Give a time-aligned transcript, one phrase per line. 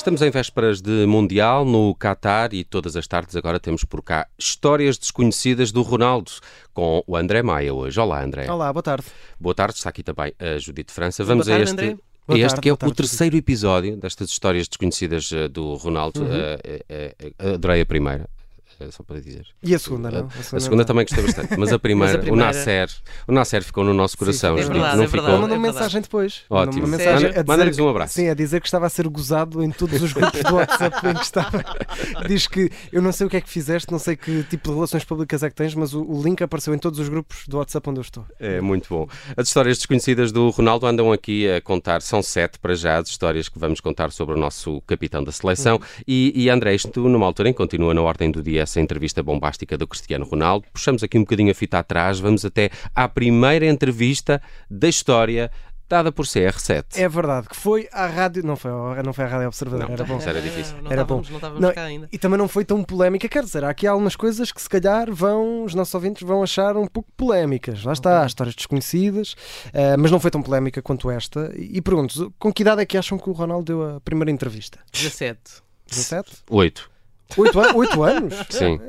[0.00, 4.26] Estamos em vésperas de Mundial no Qatar e todas as tardes agora temos por cá
[4.38, 6.30] histórias desconhecidas do Ronaldo
[6.72, 8.00] com o André Maia hoje.
[8.00, 8.50] Olá, André.
[8.50, 9.04] Olá, boa tarde.
[9.38, 11.22] Boa tarde, está aqui também a Judite França.
[11.22, 11.84] Vamos boa tarde, a este.
[11.84, 12.02] André.
[12.28, 15.74] a este tarde, que é boa tarde, o terceiro episódio destas histórias desconhecidas eh, do
[15.74, 16.22] Ronaldo.
[16.22, 16.32] Uhum.
[16.32, 18.26] Eh, eh, eh, adorei a primeira,
[18.80, 19.46] eh, só para dizer.
[19.62, 20.28] E a segunda, não?
[20.52, 22.88] A segunda também gostei bastante, mas a primeira, primeira- o Nasser,
[23.28, 25.24] o Nasser ficou no nosso coração, sim, é Judite, verdade, não é ficou?
[25.28, 26.42] Ele mandou É uma mensagem depois.
[26.48, 26.84] Ótimo.
[26.86, 28.14] Uma mensagem a Manda-lhes um abraço.
[28.14, 31.14] Sim, a dizer que estava a ser gozado em todos os grupos do WhatsApp em
[31.14, 31.64] que estava.
[32.26, 34.74] Diz que eu não sei o que é que fizeste, não sei que tipo de
[34.74, 37.58] relações públicas é que tens, mas o, o link apareceu em todos os grupos do
[37.58, 38.24] WhatsApp onde eu estou.
[38.38, 39.08] É muito bom.
[39.36, 43.48] As histórias desconhecidas do Ronaldo andam aqui a contar, são sete para já, as histórias
[43.48, 45.80] que vamos contar sobre o nosso capitão da seleção.
[46.06, 49.22] E, e André, isto numa altura em que continua na ordem do dia essa entrevista
[49.22, 50.66] bombástica do Cristiano Ronaldo.
[50.72, 55.50] Puxamos aqui um bocadinho a fita atrás, vamos até à primeira entrevista da história
[55.88, 56.84] dada por CR7.
[56.94, 58.44] É verdade, que foi à rádio.
[58.46, 58.70] Não foi,
[59.04, 60.20] não foi à Rádio Observador, Não, era bom.
[60.24, 60.76] era difícil.
[60.80, 61.32] Não Era estávamos, bom.
[61.32, 62.08] não estávamos Não, cá ainda.
[62.12, 65.12] E também não foi tão polémica, quer dizer, há aqui algumas coisas que se calhar
[65.12, 67.82] vão, os nossos ouvintes vão achar um pouco polémicas.
[67.82, 69.34] Lá está, há histórias desconhecidas,
[69.72, 71.52] eh, mas não foi tão polémica quanto esta.
[71.56, 74.30] E, e pergunto, com que idade é que acham que o Ronaldo deu a primeira
[74.30, 74.78] entrevista?
[74.92, 75.40] 17.
[75.88, 76.30] 17?
[77.36, 77.60] Oito.
[77.60, 78.34] 8, an 8 anos?
[78.50, 78.80] Sim.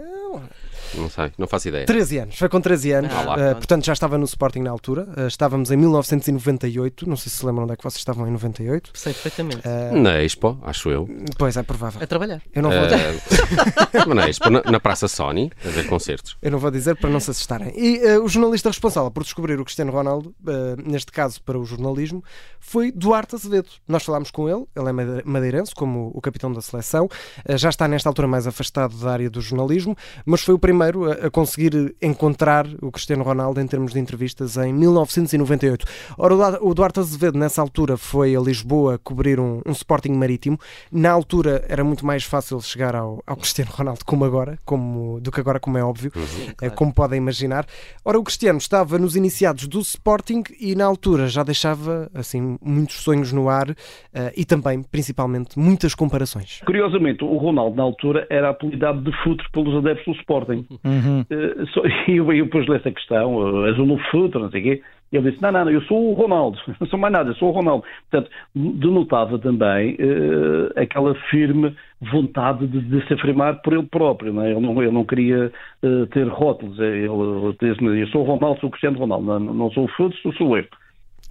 [0.95, 1.85] Não sei, não faço ideia.
[1.85, 3.55] 13 anos, foi com 13 anos, Ah, lá, Eh, pronto.
[3.57, 7.45] portanto já estava no Sporting na altura, Eh, estávamos em 1998, não sei se se
[7.45, 8.91] lembram onde é que vocês estavam em 98.
[8.93, 9.61] Sei perfeitamente.
[9.67, 11.07] Eh, Na Expo, acho eu.
[11.37, 12.01] pois é provável.
[12.03, 12.41] A trabalhar.
[12.53, 13.19] Eu não, vou, Eh,
[14.05, 16.37] mas na Expo, na, na Praça Sony, a ver concertos.
[16.41, 17.71] eu não vou dizer para não se assustarem.
[17.75, 21.65] E eh, o jornalista responsável por descobrir o Cristiano Ronaldo, eh, neste caso para o
[21.65, 22.23] jornalismo,
[22.59, 23.69] foi Duarte Azevedo.
[23.87, 27.09] Nós falámos com ele, ele é made- madeirense, como o capitão da seleção,
[27.45, 30.80] eh, já está nesta altura mais afastado da área do jornalismo, mas foi o primeiro
[30.83, 35.85] a, a conseguir encontrar o Cristiano Ronaldo em termos de entrevistas em 1998.
[36.17, 40.57] Ora, o Duarte Azevedo, nessa altura, foi a Lisboa cobrir um, um Sporting marítimo.
[40.91, 45.31] Na altura era muito mais fácil chegar ao, ao Cristiano Ronaldo como agora, como, do
[45.31, 46.75] que agora, como é óbvio, eh, claro.
[46.75, 47.65] como podem imaginar.
[48.03, 52.97] Ora, o Cristiano estava nos iniciados do Sporting e na altura já deixava assim muitos
[52.97, 53.69] sonhos no ar
[54.13, 56.61] eh, e também, principalmente, muitas comparações.
[56.65, 60.65] Curiosamente, o Ronaldo, na altura, era apelidado de futre pelos adeptos do Sporting.
[61.31, 64.61] Eh, só- e eu, eu pus-lhe essa questão, eh, és o novo futre, não sei
[64.61, 64.81] o quê.
[65.11, 67.35] E ele disse, não, não, não, eu sou o Ronaldo, não sou mais nada, eu
[67.35, 67.83] sou o Ronaldo.
[68.09, 71.75] Portanto, denotava também eh, aquela firme
[72.11, 74.33] vontade de, de se afirmar por ele próprio.
[74.33, 74.51] Não é?
[74.51, 75.51] ele, não, ele não queria
[75.83, 76.79] eh, ter rótulos.
[76.79, 77.07] Ele
[77.59, 80.33] disse, eu sou o Ronaldo, sou o Cristiano Ronaldo, não, não sou o futre, sou,
[80.33, 80.65] sou eu.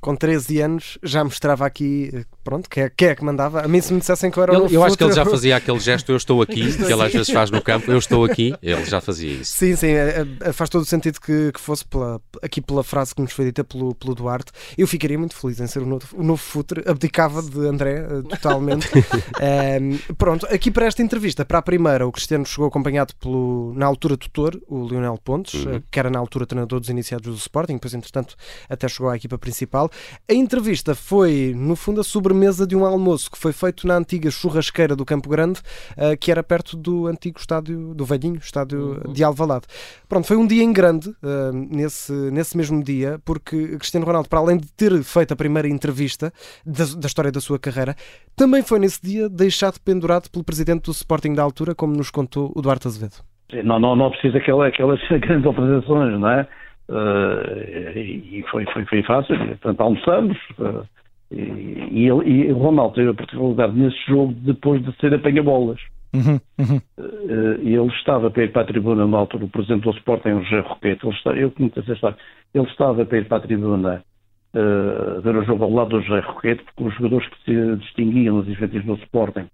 [0.00, 3.60] Com 13 anos já mostrava aqui, eh, pronto, quem é, quem é que mandava.
[3.62, 5.22] A mim se me dissessem que eu era o Ele- eu acho que ele já
[5.22, 7.98] futuro- fazia aquele gesto, eu estou aqui, que ele às vezes faz no campo, eu
[7.98, 9.52] estou aqui, ele já fazia isso.
[9.52, 13.14] Sim, sim, é- é- faz todo o sentido que, que fosse pela- aqui pela frase
[13.14, 14.52] que nos foi dita pelo, pelo Duarte.
[14.76, 18.22] Eu ficaria muito feliz em ser o novo, o novo futre, abdicava de André eh,
[18.28, 18.88] totalmente.
[19.40, 23.86] Ehm, pronto, aqui para esta entrevista, para a primeira, o Cristiano chegou acompanhado pelo, na
[23.86, 25.76] altura, tutor, o Lionel Pontes, Uhum.
[25.76, 28.34] eh, que era na altura treinador dos iniciados do Sporting, depois, entretanto,
[28.68, 29.90] até chegou à equipa principal.
[30.28, 34.30] A entrevista foi, no fundo, a sobremesa de um almoço que foi feito na antiga
[34.30, 35.60] churrasqueira do Campo Grande,
[35.96, 39.66] eh, que era perto do antigo estádio, do velhinho estádio de Alvalade.
[40.08, 44.38] Pronto, foi um dia em grande eh, nesse, nesse mesmo dia, porque Cristiano Ronaldo, para
[44.38, 46.32] além de ter feito a primeira entrevista
[46.64, 47.96] da, da história da sua carreira,
[48.36, 52.52] também foi nesse dia deixado pendurado pelo presidente do Sporting da altura, como nos contou
[52.54, 53.24] o Duarte Azevedo.
[53.64, 56.46] Não, não, não precisa aquela, aquelas grandes operações, não é?
[56.88, 60.82] Eh, e foi, foi, foi fácil, portanto almoçamos eh,
[61.30, 65.80] e, ele, e o Ronaldo teve a particularidade nesse jogo depois de ser apanha-bolas.
[66.12, 70.30] Eh, e ele estava para ir para a tribuna na altura, o presidente do Sporting,
[70.30, 72.16] o José Roquete, ele eu conheço essa história,
[72.52, 74.04] ele estava para ir para a tribuna
[74.52, 78.36] eh, ver o jogo ao lado do José Roquete, porque os jogadores que se distinguiam
[78.36, 79.46] nos efeitos do Sporting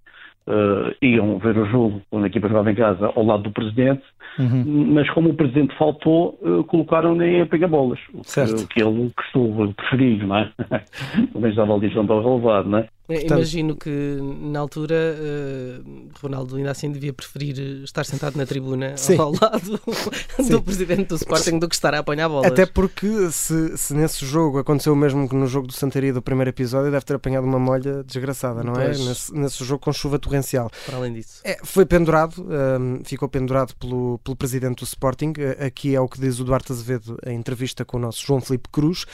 [0.48, 4.03] eh, iam ver o jogo quando a equipa jogava em casa ao lado do presidente,
[4.38, 8.62] mas como o presidente faltou, eh, colocaram-no em apanha-bolas, o que- Certo.
[8.62, 10.52] o que ele gostou, preferiu, não é?
[11.32, 12.82] Também estava ali junto ao relevado, não é?
[13.08, 14.19] Eh, Portanto- Imagino que
[14.50, 15.81] na altura eh,
[16.20, 19.17] Ronaldo ainda assim devia preferir estar sentado na tribuna Sim.
[19.19, 19.81] ao lado
[20.43, 20.50] Sim.
[20.50, 22.50] do presidente do Sporting do que estar a apanhar bolas.
[22.50, 26.20] Até porque se, se nesse jogo aconteceu o mesmo que no jogo do Santaria do
[26.20, 28.87] primeiro episódio, deve ter apanhado uma molha desgraçada, não é?
[28.87, 29.06] Pois.
[29.06, 30.69] Nesse, nesse jogo com chuva torrencial.
[30.87, 31.40] Para além disso.
[31.44, 32.43] É, foi pendurado,
[32.81, 35.33] hum, ficou pendurado pelo, pelo presidente do Sporting.
[35.39, 38.41] Eh, Aqui é o que diz o Duarte Azevedo em entrevista com o nosso João
[38.41, 39.05] Felipe Cruz.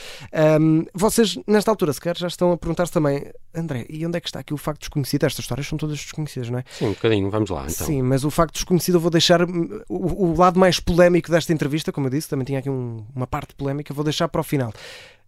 [0.61, 3.23] Hum, vocês, nesta altura, sequer, já estão a perguntar-se também,
[3.53, 5.23] André, e onde é que está aqui o facto desconhecido?
[5.25, 6.63] Estas histórias são todas desconhecidas, não é?
[6.77, 7.87] Sim, um bocadinho, vamos lá então.
[7.87, 11.51] Sim, mas o facto desconhecido eu vou deixar hum, o, o lado mais polémico desta
[11.53, 14.43] entrevista, como eu disse, também tinha aqui um- uma parte polémica, vou deixar para o
[14.43, 14.71] final.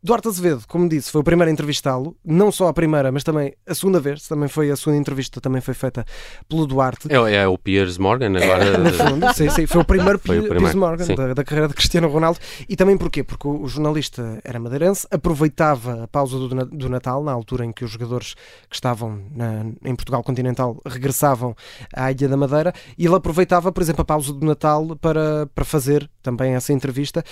[0.05, 3.55] Duarte Azevedo, como disse, foi o primeiro a entrevistá-lo, não só a primeira, mas também
[3.67, 6.05] a segunda vez, também foi a segunda entrevista, também foi feita
[6.47, 7.07] pelo Duarte.
[7.11, 8.63] É, é o Piers Morgan agora.
[8.65, 11.43] É, no fundo, sim, sim, foi o primeiro, Foi o Piers primeiro, Morgan da, da
[11.43, 12.39] carreira de Cristiano Ronaldo.
[12.69, 13.23] E também porquê?
[13.23, 17.71] Porque o, o jornalista era madeirense, aproveitava a pausa do, do Natal, na altura em
[17.71, 18.35] que os jogadores
[18.69, 21.55] que estavam na- em Portugal continental regressavam
[21.91, 25.65] à Ilha da Madeira, e ele aproveitava, por exemplo, a pausa do Natal para, para
[25.65, 27.23] fazer também essa entrevista.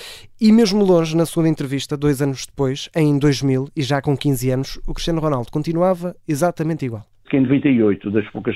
[0.42, 2.63] E mesmo longe, na segunda entrevista, dois anos depois,
[2.96, 7.04] em 2000, e já com 15 anos, o Cristiano Ronaldo continuava exatamente igual.
[7.32, 8.56] em 98, das poucas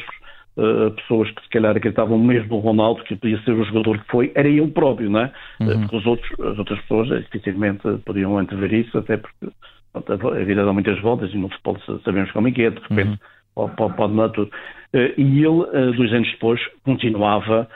[0.58, 4.08] eh, pessoas que se calhar acreditavam mesmo no Ronaldo, que podia ser o jogador que
[4.12, 5.32] foi, era ele próprio, não é?
[5.62, 9.48] Eh, Porque os outros, as outras pessoas eh, dificilmente podiam antever isso, até porque
[9.94, 12.70] pronto, a vida dá muitas voltas e no futebol sa- sabemos como é que é,
[12.72, 13.20] de repente
[13.56, 14.52] pode, pode, pode mudar tudo.
[14.94, 17.68] E ele, dois anos depois, continuava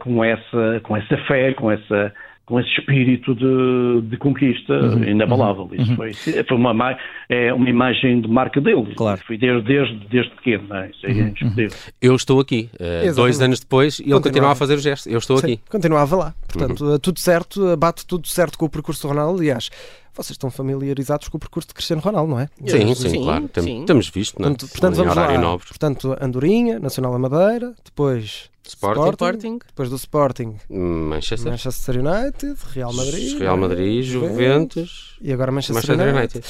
[0.00, 2.12] com essa, com essa fé, com essa
[2.44, 4.74] com esse espírito de, de conquista
[5.06, 5.70] inabalável.
[5.72, 6.96] Isso foi, foi uma, ma-
[7.28, 8.94] é uma imagem de marca dele.
[8.96, 9.20] Claro.
[9.26, 10.90] Foi desde, desde, desde pequeno, não é?
[10.90, 11.78] Isso é indiscutível.
[12.00, 12.68] Eu estou aqui.
[12.74, 14.22] Uh, dois anos depois e ele Continuava.
[14.32, 15.08] continua a fazer o gesto.
[15.08, 15.60] Eu estou Sim, aqui.
[15.70, 16.34] continuava lá.
[16.52, 19.40] Portanto, tudo certo, eh, bate tudo certo com o percurso do Ronaldo.
[19.40, 19.70] Aliás,
[20.14, 22.48] vocês estão familiarizados com o percurso de Cristiano Ronaldo, não é?
[22.66, 23.48] Sim, sim, Sim, claro.
[23.48, 23.84] Tem- sim.
[23.86, 24.50] Temos visto, não é?
[24.50, 25.40] Portanto, portanto, em vamos horário lá.
[25.40, 25.66] nobre.
[25.68, 29.00] Portanto, Andorinha, Nacional da Madeira, depois Sporting.
[29.10, 29.58] Sporting.
[29.66, 31.50] depois do Sporting, Manchester.
[31.50, 36.36] Manchester United, Real Madrid, Real Madrid, Juventus, e agora Manchester, Manchester United.
[36.38, 36.46] United.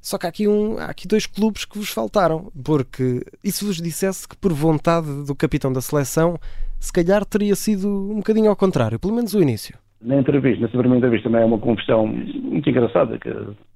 [0.00, 3.64] Só que há aqui, um, há aqui dois clubes que vos faltaram, porque e se
[3.64, 6.38] vos dissesse que por vontade do capitão da seleção,
[6.78, 9.74] se calhar teria sido um bocadinho ao contrário, pelo menos o início.
[10.02, 13.28] Na entrevista, nessa primeira entrevista, também é uma confissão muito engraçada, que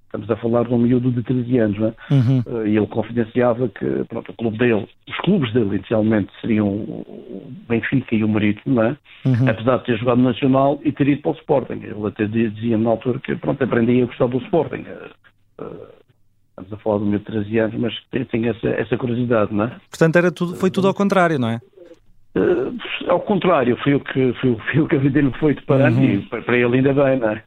[0.05, 1.95] estamos a falar de um miúdo de 13 anos, não é?
[2.15, 2.43] Uhum.
[2.65, 7.51] Eh, E ele confidenciava que pronto, o clube dele, os clubes dele inicialmente seriam o
[7.69, 8.97] Benfica e o Marítimo, é?
[9.25, 9.49] Uhum.
[9.49, 11.81] apesar de ter jogado no Nacional e ter ido para o Sporting.
[11.83, 14.85] Ele até dizia na altura que pronto, aprendia a gostar do Sporting.
[15.59, 15.99] Eh,
[16.59, 17.95] Estamos a falar miúdo de 13 anos, mas
[18.31, 19.77] tem essa, essa curiosidade, não é?
[19.89, 21.61] Portanto, era tudo, foi tudo ao contrário, não é?
[22.39, 26.03] Eh, ao contrário, foi o que, foi, foi o que a vida lhe foi deparando
[26.03, 27.43] e para para ele ainda bem, não é?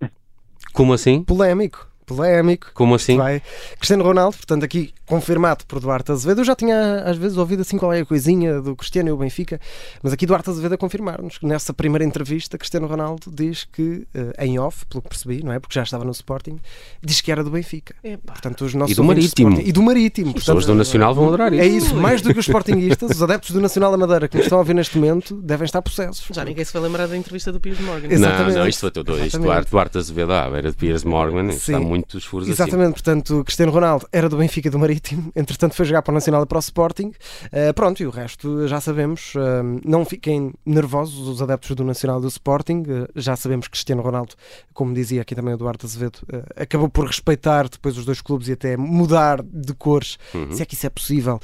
[0.73, 1.23] Como assim?
[1.23, 2.67] Polémico, polémico.
[2.73, 3.17] Como assim?
[3.17, 3.41] Vai.
[3.77, 6.39] Cristiano Ronaldo, portanto, aqui confirmado por Duarte Azevedo.
[6.41, 9.17] Eu já tinha às vezes ouvido assim qual é a coisinha do Cristiano e o
[9.17, 9.59] Benfica,
[10.01, 14.45] mas aqui Duarte Azevedo a confirmar-nos que nessa primeira entrevista, Cristiano Ronaldo diz que, eh,
[14.45, 15.59] em off, pelo que percebi, não é?
[15.59, 16.57] Porque já estava no Sporting,
[17.01, 17.93] diz que era do Benfica.
[18.03, 18.33] Epá.
[18.33, 19.49] Portanto, os nossos E do Marítimo.
[19.49, 20.27] Sporting- E do Marítimo.
[20.29, 21.87] As pessoas Portanto, do Nacional vão adorar é isso.
[21.87, 24.57] isso, mais do que os Sportinguistas, os adeptos do Nacional da Madeira que nos estão
[24.57, 26.25] a ouvir neste momento devem estar possessos.
[26.31, 28.07] Já ninguém se vai lembrar da entrevista do Piers Morgan.
[28.09, 28.53] Exatamente.
[28.53, 29.17] Não, não, isto foi tudo.
[29.25, 29.39] Isto.
[29.39, 31.49] Duarte, Duarte Azevedo à beira de Piers Morgan.
[31.49, 32.00] Isto Sim.
[32.01, 32.53] Muitos furos assim.
[32.53, 36.15] Exatamente, portanto, Cristiano Ronaldo era do Benfica e do Marítimo, entretanto foi jogar para o
[36.15, 37.07] Nacional e para o Sporting.
[37.47, 39.33] Uh, pronto, e o resto já sabemos.
[39.35, 42.83] Uh, não fiquem nervosos os adeptos do Nacional e do Sporting.
[42.87, 44.33] Uh, já sabemos que Cristiano Ronaldo,
[44.73, 48.47] como dizia aqui também o Eduardo Azevedo, uh, acabou por respeitar depois os dois clubes
[48.47, 50.51] e até mudar de cores, Uhum.
[50.51, 51.39] se é que isso é possível,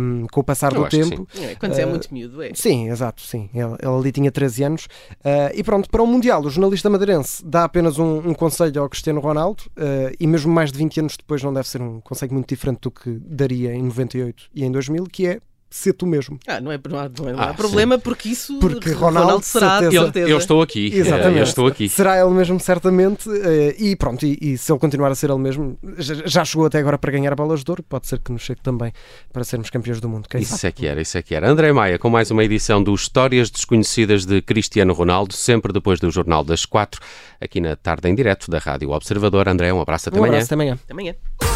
[0.00, 1.28] um, com o passar Eu do acho que tempo.
[1.40, 2.50] É, quando é muito miúdo, é.
[2.54, 3.48] Sim, exato, sim.
[3.54, 4.84] Ele, ele ali tinha 13 anos.
[4.84, 8.88] Uh, e pronto, para o Mundial, o jornalista madeirense dá apenas um, um conselho ao
[8.88, 12.32] Cristiano Ronaldo, uh, e mesmo mais de 20 anos depois não deve ser um conselho
[12.32, 15.40] muito diferente do que daria em 98 e em 2000, que é
[15.74, 16.38] ser tu mesmo.
[16.46, 19.44] Ah, não, é, não há, não é- há Ah, problema porque isso Porque Ronaldo, Ronaldo,
[19.44, 20.18] será certeza.
[20.18, 20.90] Eu, eu estou aqui.
[20.94, 21.38] Exatamente.
[21.38, 21.88] Eu estou aqui.
[21.88, 23.34] Será ele mesmo, certamente, uh,
[23.78, 26.78] e pronto, e, e se ele continuar a ser ele mesmo, já, já chegou até
[26.78, 28.92] agora para ganhar bolas de ouro, pode ser que nos chegue também
[29.32, 30.28] para sermos campeões do mundo.
[30.28, 30.56] Quem sabe?
[30.56, 31.48] Isso é que era, isso é que era.
[31.50, 36.10] André Maia, com mais uma edição do Histórias Desconhecidas de Cristiano Ronaldo, sempre depois do
[36.10, 37.00] Jornal das Quatro,
[37.40, 39.48] aqui na tarde em direto da Rádio Observador.
[39.48, 40.34] André, um abraço até Um amanhã.
[40.34, 40.78] abraço, até amanhã.
[40.90, 41.51] Amanhã.